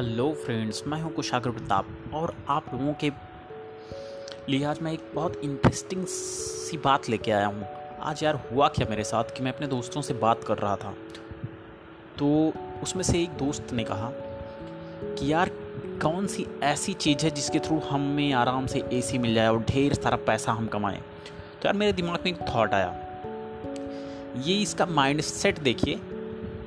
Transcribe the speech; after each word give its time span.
Hello 0.00 0.32
friends 0.32 0.82
मैं 0.86 1.02
हूँ 1.02 1.12
कुशागर 1.12 1.50
प्रताप 1.50 1.86
और 2.14 2.34
आप 2.48 2.66
लोगों 2.74 2.94
के 2.94 3.10
लिए 4.48 4.64
आज 4.64 4.80
मैं 4.82 4.92
एक 4.92 5.12
बहुत 5.14 5.36
इंटरेस्टिंग 5.36 6.06
सी 6.06 6.76
बात 6.76 7.08
लेके 7.08 7.30
आया 7.30 7.46
हूँ। 7.46 7.66
आज 8.00 8.24
यार 8.24 8.48
हुआ 8.52 8.68
क्या 8.68 8.86
मेरे 8.90 9.04
साथ 9.04 9.24
कि 9.24 9.42
मैं 9.42 9.52
अपने 9.52 9.66
दोस्तों 9.66 10.02
से 10.02 10.14
बात 10.14 10.44
कर 10.44 10.58
रहा 10.58 10.76
था। 10.76 10.94
तो 12.18 12.52
उसमें 12.82 13.02
से 13.02 13.22
एक 13.22 13.30
दोस्त 13.30 13.72
ने 13.72 13.84
कहा 13.84 14.10
कि 15.02 15.32
यार, 15.32 15.48
कौन 16.02 16.26
सी 16.26 16.46
ऐसी 16.62 16.92
चीज़ 16.92 17.24
है 17.24 17.30
जिसके 17.30 17.58
थ्रू 17.58 17.78
हमें 17.78 18.32
आराम 18.32 18.66
से 18.66 18.84
एसी 18.92 19.18
मिल 19.18 19.34
जाए 19.34 19.48
और 19.48 19.58
ढेर 19.58 19.94
सारा 19.94 20.16
पैसा 20.16 20.52
हम 20.52 20.66
कमाएँ? 20.66 21.00
तो 21.62 21.66
यार 21.66 21.74
मेरे 21.74 21.92
दिमाग 21.92 22.18
में 22.24 22.32
एक 22.32 22.40
थाट 22.40 22.74
आया। 22.74 22.96
ये 24.36 24.62
इसका 24.62 24.86
माइंड 24.86 25.20
सेट 25.20 25.58
देखिए 25.58 26.00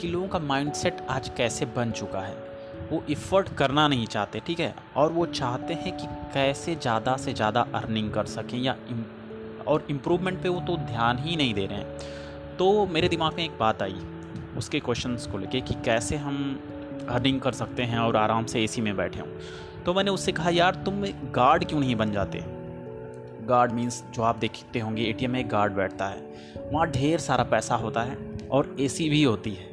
कि 0.01 0.07
लोगों 0.07 0.27
का 0.27 0.39
माइंड 0.39 0.73
आज 1.09 1.31
कैसे 1.37 1.65
बन 1.65 1.91
चुका 1.91 2.19
है। 2.19 2.52
वो 2.91 3.03
इफ़र्ट 3.09 3.49
करना 3.57 3.87
नहीं 3.87 4.05
चाहते, 4.07 4.39
ठीक 4.39 4.59
है? 4.59 4.73
और 4.95 5.11
वो 5.11 5.25
चाहते 5.25 5.73
हैं 5.73 5.95
कि 5.97 6.07
कैसे 6.33 6.75
ज़्यादा 6.75 7.15
से 7.17 7.33
ज़्यादा 7.33 7.65
अर्निंग 7.75 8.11
कर 8.11 8.25
सकें 8.27 8.57
या 8.59 8.75
और 9.67 9.85
इम्प्रूवमेंट 9.89 10.41
पे 10.43 10.49
वो 10.49 10.59
तो 10.59 10.77
ध्यान 10.77 11.17
ही 11.17 11.35
नहीं 11.35 11.53
दे 11.53 11.65
रहे 11.65 11.77
हैं। 11.77 12.57
तो 12.57 12.85
मेरे 12.85 13.09
दिमाग 13.09 13.33
में 13.33 13.43
एक 13.43 13.57
बात 13.59 13.81
आई, 13.81 13.99
उसके 14.57 14.79
क्वेश्चंस 14.79 15.27
को 15.27 15.37
लेके 15.37 15.61
कि 15.61 15.73
कैसे 15.85 16.15
हम 16.17 16.37
अर्निंग 17.09 17.39
कर 17.41 17.51
सकते 17.51 17.83
हैं 17.83 17.99
और 17.99 18.15
आराम 18.15 18.45
से 18.45 18.63
एसी 18.63 18.81
में 18.81 18.95
बैठे 18.97 19.19
हों। 19.19 19.27
तो 19.83 19.93
मैंने 19.93 20.11
उससे 20.11 20.31
कहा, 20.31 20.49
यार, 20.49 20.75
तुम 20.75 21.03
गार्ड 21.31 21.65
क्यों 21.65 21.79
नहीं 21.79 21.95
बन 21.95 22.11
जाते? 22.11 22.43
गार्ड 23.47 23.71
मीन्स 23.71 24.03
जो 24.13 24.21
आप 24.23 24.37
देखते 24.37 24.79
होंगे 24.79 25.03
एटीएम 25.03 25.31
में 25.31 25.51
गार्ड 25.51 25.73
बैठता 25.73 26.07
है। 26.07 26.69
वहाँ 26.71 26.89
ढेर 26.91 27.19
सारा 27.19 27.43
पैसा 27.43 27.75
होता 27.75 28.01
है 28.01 28.17
और 28.51 28.75
एसी 28.79 29.09
भी 29.09 29.23
होती 29.23 29.51
है। 29.51 29.72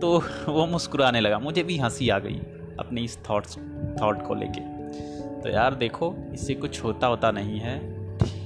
तो 0.00 0.22
वो 0.48 0.66
मुस्कुराने 0.66 1.20
लगा। 1.20 1.38
मुझे 1.38 1.62
भी 1.62 1.78
हँसी 1.78 2.08
आ 2.08 2.18
गई 2.18 2.38
अपनी 2.78 3.04
इस 3.04 3.18
थॉट्स 3.30 3.58
थॉट 4.02 4.26
को 4.26 4.34
लेके। 4.34 4.60
तो 5.42 5.48
यार 5.48 5.74
देखो, 5.74 6.14
इससे 6.32 6.54
कुछ 6.54 6.84
होता 6.84 7.06
होता 7.06 7.30
नहीं 7.30 7.60
है। 7.60 7.78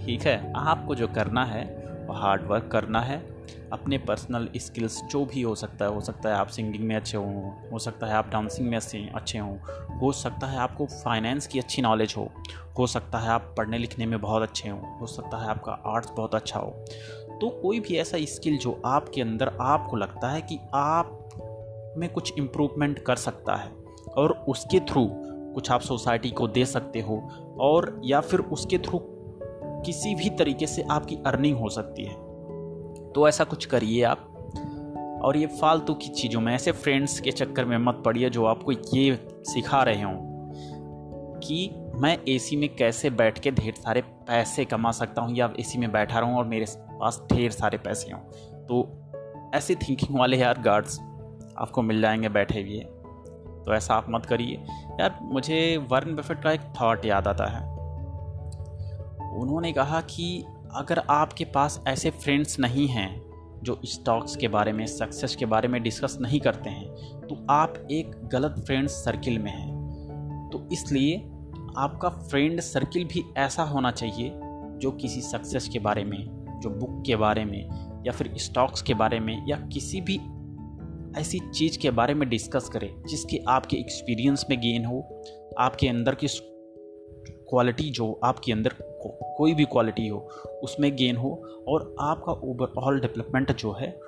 ठीक 0.07 0.23
है, 0.23 0.53
आपको 0.57 0.95
जो 0.95 1.09
करना 1.09 1.45
है, 1.45 1.65
वो 2.07 2.13
हार्ड 2.13 2.43
वर्क 2.43 2.69
करना 2.73 3.01
है। 3.01 3.35
अपने 3.73 3.99
पर्सनल 3.99 4.49
स्किल्स 4.57 5.03
जो 5.03 5.25
भी 5.25 5.43
हो 5.43 5.55
सकता 5.55 5.85
है, 5.85 5.95
हो 5.95 6.01
सकता 6.01 6.29
है 6.29 6.35
आप 6.35 6.47
सिंगिंग 6.47 6.85
में 6.85 6.97
अच्छे 6.97 7.17
हों, 7.17 7.71
हो 7.71 7.79
सकता 7.79 8.07
है 8.07 8.15
आप 8.15 8.29
डांसिंग 8.29 8.69
में 8.69 9.11
अच्छे 9.15 9.39
हों। 9.39 9.57
हो 9.99 10.13
सकता 10.13 10.47
है 10.47 10.59
आपको 10.59 10.87
फाइनेंस 10.87 11.47
की 11.47 11.59
अच्छी 11.59 11.83
नॉलेज 11.83 12.15
हो। 12.17 12.31
हो 12.79 12.87
सकता 12.87 13.19
है 13.19 13.29
आप 13.29 13.55
पढ़ने 13.59 13.79
लिखने 13.79 14.07
में 14.07 14.21
बहुत 14.21 14.43
अच्छे 14.43 14.69
हों। 14.69 14.99
हो 14.99 15.07
सकता 15.07 15.37
है 15.37 15.49
आपका 15.49 15.73
आर्ट्स 15.73 16.11
बहुत 16.11 16.35
अच्छा 16.35 16.61
हो। 16.61 16.85
तो 17.41 17.49
कोई 17.63 17.81
भी 17.81 17.97
ऐसा 17.97 18.19
स्किल 18.21 18.59
जो 18.59 18.83
आपके 18.87 19.23
अंदर 19.23 19.53
आपको 19.61 19.97
लगता 19.97 20.29
है 20.29 20.41
कि 20.41 20.59
आप 20.75 21.24
में 21.99 22.09
कुछ 22.13 22.33
इम्प्रूवमेंट 22.39 22.99
कर 22.99 23.17
सकता 23.17 23.55
है 23.55 23.71
और 24.17 24.33
उसके 24.49 24.81
थ्रू 24.81 25.09
कुछ 25.55 25.71
आप 25.71 25.81
सोसाइटी 25.81 26.31
को 26.31 26.49
दे 26.49 26.65
सकते 26.65 27.01
हो 27.01 27.17
और 27.61 28.01
या 28.05 28.21
फिर 28.21 28.41
उसके 28.41 28.79
थ्रू 28.79 29.01
किसी 29.87 30.15
भी 30.15 30.31
तरीके 30.31 30.67
से 30.67 30.83
आपकी 30.83 31.19
अर्निंग 31.27 31.59
हो 31.59 31.69
सकती 31.69 32.05
है। 32.05 32.15
तो 33.13 33.29
ऐसा 33.29 33.45
कुछ 33.45 33.65
करिए 33.65 34.03
आप 34.03 34.31
और 35.25 35.37
ये 35.37 35.47
फालतू 35.47 35.95
की 35.95 36.09
चीज़ों 36.09 36.41
में, 36.41 36.55
ऐसे 36.55 36.73
फ्रेंड्स 36.73 37.21
के 37.21 37.31
चक्कर 37.31 37.65
में 37.65 37.79
मत 37.79 38.03
पड़िए 38.05 38.31
जो 38.31 38.45
आपको 38.45 38.73
ये 38.73 39.19
सिखा 39.45 39.83
रहे 39.83 40.03
हों 40.03 40.17
कि 41.41 41.71
मैं 41.95 42.19
एसी 42.29 42.57
में 42.57 42.77
कैसे 42.77 43.11
बैठ 43.11 43.39
के 43.39 43.51
ढेर 43.51 43.75
सारे 43.75 44.01
पैसे 44.01 44.65
कमा 44.65 44.91
सकता 44.91 45.23
हूँ 45.23 45.37
या 45.37 45.53
एसी 45.61 45.79
में 45.79 45.93
बैठा 45.93 46.19
रहूँ 46.19 46.37
और 46.37 46.45
मेरे 46.45 46.67
पास 46.71 47.23
ढेर 47.33 47.51
सारे 47.51 47.79
पैसे 47.79 48.13
हों। 48.13 48.21
तो 48.67 48.87
ऐसे 49.55 49.75
थिंकिंग 49.75 50.19
वाले 50.19 50.37
यार 50.37 50.61
गार्ड्स 50.61 50.99
आपको 51.59 51.83
मिल 51.83 52.01
जाएँगे 52.01 52.29
बैठे 52.29 52.61
हुए। 52.61 52.81
तो 53.67 53.75
ऐसा 53.75 53.95
आप 53.95 54.07
मत 54.11 54.27
करिए। 54.27 54.57
यार, 55.01 55.19
मुझे 55.23 55.77
वर्न 55.91 56.15
बफेट 56.15 56.43
का 56.43 56.53
एक 56.53 56.61
थॉट 56.61 57.05
याद 57.05 57.29
आता 57.29 57.47
है। 57.47 57.75
उन्होंने 59.39 59.73
कहा 59.73 60.01
कि 60.01 60.45
अगर 60.75 60.99
आपके 60.99 61.45
पास 61.45 61.85
ऐसे 61.89 62.11
फ्रेंड्स 62.11 62.61
नहीं 62.61 62.89
हैं, 62.89 63.25
जो 63.63 63.81
स्टॉक्स 63.85 64.37
के 64.37 64.49
बारे 64.49 64.73
में 64.73 64.87
सक्सेस 64.87 65.37
के 65.37 65.47
बारे 65.47 65.69
में 65.69 65.83
डिस्कस 65.83 66.19
नहीं 66.21 66.41
करते 66.41 66.71
हैं 66.71 66.89
तो 67.21 67.47
आप 67.51 67.75
एक 67.91 68.11
गलत 68.25 68.65
फ्रेंड 68.67 68.89
सर्किल 68.89 69.39
में 69.39 69.51
हैं। 69.51 69.85
तो 70.53 70.69
इसलिए 70.73 71.17
आपका 71.77 72.09
फ्रेंड 72.09 72.61
सर्किल 72.61 73.05
भी 73.05 73.25
ऐसा 73.37 73.63
होना 73.63 73.91
चाहिए, 73.91 74.33
जो 74.79 74.91
किसी 74.91 75.21
सक्सेस 75.21 75.69
के 75.69 75.79
बारे 75.79 76.05
में, 76.05 76.45
जो 76.63 76.71
बुक 76.71 77.03
के 77.07 77.17
बारे 77.17 77.45
में, 77.45 77.69
या 78.07 78.13
फिर 78.13 78.35
स्टॉक्स 78.37 78.83
के 78.83 78.95
बारे 78.95 79.21
में, 79.21 79.47
या 79.49 79.57
किसी 79.57 80.01
भी 80.01 80.21
ऐसी 81.19 81.39
चीज़ 81.51 81.79
के 81.79 81.91
बारे 81.91 82.15
में 82.15 82.29
डिस्कस 82.29 82.69
करें 82.69 83.07
जिसकी 83.07 83.39
आपके 83.49 83.77
एक्सपीरियंस 83.77 84.47
में 84.51 84.61
गेन 84.61 84.85
हो 84.85 85.23
आपके 85.59 85.89
अंदर 85.89 86.15
की 86.15 86.27
क्वालिटी 87.49 87.91
जो 87.91 88.21
आपके 88.25 88.53
अंदर 88.53 88.71
को, 88.73 89.35
कोई 89.37 89.55
भी 89.55 89.65
क्वालिटी 89.65 90.09
हो 90.09 90.19
उसमें 90.63 90.97
गेन 90.97 91.17
हो 91.17 91.31
और 91.69 91.95
आपका 92.01 92.33
ओवरऑल 92.33 93.01
डेवलपमेंट 93.01 93.57
जो 93.57 93.73
है 93.73 94.01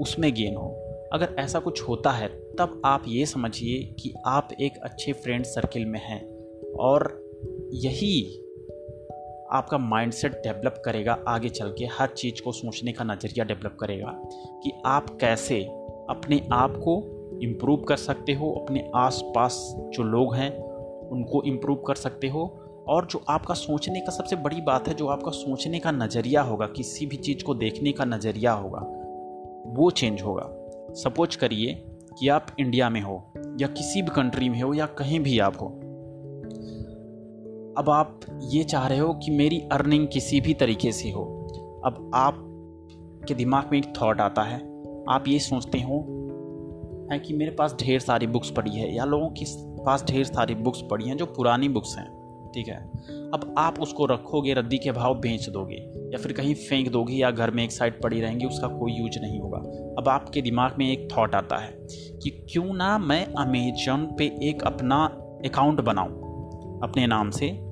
उसमें 0.00 0.34
गेन 0.34 0.54
हो। 0.54 0.68
अगर 1.12 1.36
ऐसा 1.38 1.58
कुछ 1.58 1.82
होता 1.82 2.10
है 2.10 2.28
तब 2.28 2.82
आप 2.84 3.04
ये 3.08 3.26
समझिए 3.26 3.94
कि 4.02 4.14
आप 4.26 4.48
एक 4.60 4.78
अच्छे 4.82 5.12
फ्रेंड 5.12 5.44
सर्किल 5.44 5.86
में 5.86 6.00
हैं 6.00 6.28
और 6.72 7.24
यही 7.72 8.40
आपका 9.52 9.78
माइंडसेट 9.78 10.32
डेवलप 10.32 10.82
करेगा 10.84 11.18
आगे 11.28 11.48
चल 11.48 11.74
के 11.78 11.84
हर 11.84 12.08
चीज़ 12.08 12.42
को 12.42 12.52
सोचने 12.52 12.92
का 12.92 13.04
नज़रिया 13.04 13.44
डेवलप 13.44 13.76
करेगा 13.80 14.22
कि 14.62 14.72
आप 14.86 15.18
कैसे 15.20 15.83
अपने 16.10 16.48
आप 16.52 16.70
को 16.70 17.10
इम्प्रूव 17.42 17.76
कर 17.76 17.96
सकते 17.96 18.32
हो, 18.32 18.52
अपने 18.52 18.90
आस 18.94 19.22
पास 19.24 19.74
जो 19.76 20.02
लोग 20.02 20.34
हैं, 20.34 20.64
उनको 21.08 21.42
इम्प्रूव 21.42 21.76
कर 21.76 21.94
सकते 21.94 22.28
हो। 22.28 22.60
और 22.88 23.06
जो 23.06 23.24
आपका 23.28 23.54
सोचने 23.54 24.00
का 24.00 24.10
सबसे 24.10 24.36
बड़ी 24.36 24.60
बात 24.60 24.88
है, 24.88 24.94
जो 24.94 25.06
आपका 25.06 25.30
सोचने 25.30 25.78
का 25.78 25.90
नज़रिया 25.90 26.42
होगा, 26.42 26.66
किसी 26.66 27.06
भी 27.06 27.16
चीज़ 27.16 27.44
को 27.44 27.54
देखने 27.54 27.92
का 27.92 28.04
नज़रिया 28.04 28.52
होगा, 28.52 28.78
वो 29.66 29.90
चेंज 29.90 30.22
होगा। 30.22 30.50
सपोज़ 30.94 31.38
करिए 31.38 31.86
कि 32.18 32.28
आप 32.28 32.46
इंडिया 32.58 32.90
में 32.90 33.00
हो, 33.00 33.24
या 33.60 33.66
किसी 33.66 34.02
भी 34.02 34.08
कंट्री 34.08 34.48
में 34.48 34.62
हो, 34.62 34.74
या 34.74 34.86
कहीं 34.86 35.20
भी 35.20 35.38
आप 35.38 35.60
हो। 35.60 35.66
अब 37.78 37.90
आप 37.90 38.20
ये 38.42 38.64
चाह 38.64 38.86
रहे 38.86 38.98
हो 38.98 39.14
कि 39.14 39.30
मेरी 39.30 39.60
अर्निंग 39.72 40.08
किसी 40.08 40.40
भी 40.40 40.54
तरीके 40.54 40.92
से 40.92 41.10
हो। 41.10 41.22
अब 41.84 42.10
आप 42.14 42.34
के 43.28 43.34
दिमाग 43.34 43.68
में 43.72 43.78
एक 43.78 43.92
थॉट 44.02 44.20
आता 44.20 44.42
है 44.42 44.73
आप 45.08 45.24
ये 45.28 45.38
सोचते 45.38 45.78
हो 45.78 45.96
है 47.12 47.18
कि 47.18 47.34
मेरे 47.34 47.50
पास 47.50 47.76
ढेर 47.80 48.00
सारी 48.00 48.26
बुक्स 48.26 48.50
पड़ी 48.50 48.70
है 48.70 48.94
या 48.94 49.04
लोगों 49.04 49.28
के 49.28 49.44
पास 49.84 50.04
ढेर 50.04 50.24
सारी 50.24 50.54
बुक्स 50.54 50.82
पड़ी 50.90 51.08
हैं 51.08 51.16
जो 51.16 51.26
पुरानी 51.26 51.68
बुक्स 51.68 51.96
हैं, 51.98 52.06
ठीक 52.54 52.68
है? 52.68 52.76
अब 53.34 53.54
आप 53.58 53.80
उसको 53.80 54.06
रखोगे, 54.06 54.54
रद्दी 54.54 54.78
के 54.78 54.92
भाव 54.92 55.14
बेच 55.14 55.48
दोगे 55.48 55.76
या 56.12 56.18
फिर 56.18 56.32
कहीं 56.32 56.54
फेंक 56.54 56.90
दोगे 56.90 57.14
या 57.14 57.30
घर 57.30 57.50
में 57.50 57.64
एक 57.64 57.72
साइड 57.72 58.02
पड़ी 58.02 58.20
रहेंगी, 58.20 58.46
उसका 58.46 58.68
कोई 58.68 58.92
यूज़ 58.92 59.18
नहीं 59.20 59.40
होगा। 59.40 59.58
अब 59.98 60.08
आपके 60.08 60.42
दिमाग 60.42 60.76
में 60.78 60.92
एक 60.92 61.08
थॉट 61.16 61.34
आता 61.34 61.56
है 61.56 61.86
कि 62.22 62.46
क्यों 62.52 62.74
ना 62.74 62.98
मैं 62.98 63.26
अमेजन 63.26 64.14
पे 64.18 64.24
एक 64.42 64.62
अपना 64.62 65.04
अकाउंट 65.44 65.80
बनाऊँ, 65.80 66.12
अपने 66.82 67.06
नाम 67.06 67.30
से 67.30 67.63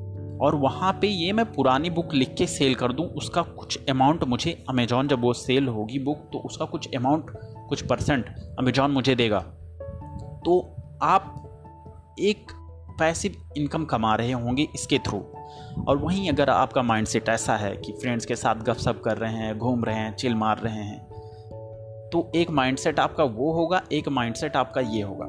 और 0.43 0.55
वहाँ 0.55 0.93
पे 0.93 1.07
ये 1.07 1.33
मैं 1.33 1.45
पुरानी 1.53 1.91
बुक 1.91 2.15
लिख 2.15 2.35
के 2.39 2.47
सेल 2.47 2.75
कर 2.75 2.93
दूँ, 2.93 3.07
उसका 3.07 3.43
कुछ 3.43 3.91
अमाउंट 3.91 4.25
मुझे 4.25 4.65
अमेजोन 4.69 5.09
जब 5.09 5.23
वो 5.23 5.33
सेल 5.33 5.69
होगी 5.69 5.99
बुक 5.99 6.29
तो 6.33 6.39
उसका 6.39 6.65
कुछ 6.65 6.95
अमाउंट 6.97 7.31
कुछ 7.69 7.87
परसेंट 7.87 8.35
अमेजोन 8.59 8.91
मुझे 8.91 9.15
देगा। 9.15 9.39
तो 10.45 10.59
आप 11.03 12.17
एक 12.21 12.53
पैसिव 12.99 13.37
इनकम 13.57 13.85
कमा 13.85 14.15
रहे 14.15 14.33
होंगे 14.33 14.67
इसके 14.75 14.99
थ्रू 14.99 15.19
और 15.89 15.97
वहीं 15.97 16.29
अगर 16.31 16.51
आपका 16.51 16.83
माइंडसेट 16.83 17.29
ऐसा 17.29 17.57
है 17.57 17.75
कि 17.77 17.93
फ्रेंड्स 17.93 18.27
के 18.27 18.37
साथ 18.37 18.63
गपशप 18.65 19.01
कर 19.05 19.17
रहे 19.17 19.33
हैं, 19.33 19.59
घूम 19.59 19.85
रहे 19.85 19.97
हैं 19.97 20.15
चिल 20.17 20.35
मार 20.35 20.59
रहे 20.59 20.83
हैं 20.85 21.01
तो 22.13 22.31
एक 22.37 22.51
माइंडसेट 22.51 22.99
आपका 23.01 23.25
वो 23.25 23.53
होगा, 23.53 23.83
एक 23.93 24.09
माइंडसेट 24.09 24.57
आपका 24.57 24.81
ये 24.81 25.03
होगा। 25.03 25.27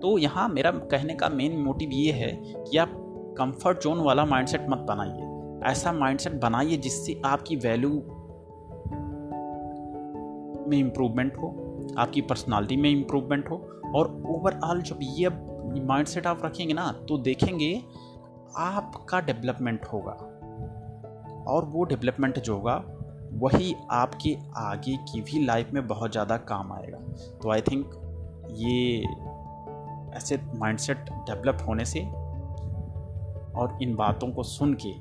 तो 0.00 0.16
यहाँ 0.18 0.48
मेरा 0.48 0.70
कहने 0.70 1.14
का 1.14 1.28
मेन 1.28 1.56
मोटिव 1.58 1.90
ये 1.92 2.12
है 2.12 2.30
कि 2.42 2.78
आप 2.78 3.02
कंफर्ट 3.38 3.82
जोन 3.82 4.00
वाला 4.00 4.24
माइंडसेट 4.24 4.66
मत 4.70 4.86
बनाइए। 4.88 5.70
ऐसा 5.70 5.92
माइंडसेट 5.92 6.32
बनाइए 6.40 6.76
जिससे 6.76 7.20
आपकी 7.24 7.56
वैल्यू 7.56 7.90
में 10.68 10.78
इम्प्रूवमेंट 10.78 11.36
हो, 11.36 11.48
आपकी 11.98 12.20
पर्सनालिटी 12.20 12.76
में 12.76 12.90
इम्प्रूवमेंट 12.90 13.50
हो 13.50 13.56
और 13.94 14.08
ओवरऑल 14.28 14.82
जब 14.82 14.98
ये 15.02 15.28
माइंडसेट 15.82 16.26
आप 16.26 16.44
रखेंगे 16.44 16.74
ना 16.74 16.90
तो 17.08 17.18
देखेंगे 17.18 17.74
आपका 18.58 19.20
डेवलपमेंट 19.20 19.84
होगा। 19.84 20.12
और 21.48 21.64
वो 21.64 21.84
डेवलपमेंट 21.84 22.38
जो 22.38 22.54
होगा, 22.54 22.82
वही 23.34 23.74
आपके 23.90 24.36
आगे 24.56 24.96
की 25.02 25.20
भी 25.20 25.44
लाइफ 25.44 25.70
में 25.72 25.86
बहुत 25.88 26.12
ज़्यादा 26.12 26.36
काम 26.50 26.72
आएगा। 26.72 26.98
तो 27.42 27.50
आई 27.50 27.60
थिंक 27.62 27.94
ये 28.56 29.04
ऐसे 30.16 30.40
माइंडसेट 30.54 31.10
डेवलप 31.26 31.64
होने 31.68 31.84
से 31.84 32.00
और 33.58 33.78
इन 33.82 33.94
बातों 33.94 34.30
को 34.30 34.42
सुन 34.42 34.74
के 34.74 34.92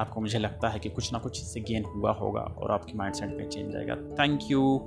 आपको 0.00 0.20
मुझे 0.20 0.38
लगता 0.38 0.68
है 0.68 0.78
कि 0.78 0.88
कुछ 0.88 1.12
ना 1.12 1.18
कुछ 1.18 1.40
इससे 1.40 1.60
गेन 1.60 1.84
हुआ 1.84 2.12
होगा 2.12 2.40
और 2.40 2.70
आपकी 2.70 2.92
माइंड 2.94 3.14
सेट 3.14 3.28
में 3.28 3.48
चेंज 3.48 3.76
आएगा। 3.76 3.94
Thank 3.94 4.40
you 4.50 4.78